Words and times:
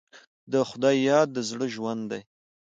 د 0.51 0.53
خدای 0.69 0.95
یاد 1.09 1.27
د 1.33 1.37
زړه 1.49 1.67
ژوند 1.75 2.03
دی. 2.11 2.21